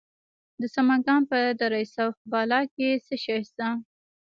د 0.59 0.61
سمنګان 0.75 1.21
په 1.31 1.37
دره 1.59 1.81
صوف 1.95 2.15
بالا 2.31 2.61
کې 2.73 2.89
څه 3.05 3.15
شی 3.23 3.39
شته؟ 3.49 3.67